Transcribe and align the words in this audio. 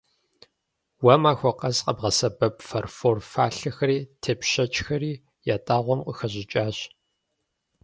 Уэ 1.03 1.15
махуэ 1.21 1.51
къэс 1.59 1.77
къэбгъэсэбэп 1.85 2.55
фарфор 2.67 3.17
фалъэхэри 3.31 3.97
тепшэчхэри 4.23 5.13
ятӀагъуэм 5.55 5.99
къыхэщӀыкӀащ. 6.05 6.77